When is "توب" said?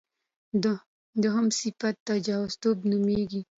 2.61-2.77